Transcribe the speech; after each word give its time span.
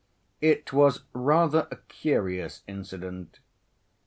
It 0.41 0.73
was 0.73 1.03
rather 1.13 1.67
a 1.69 1.75
curious 1.75 2.63
incident. 2.65 3.37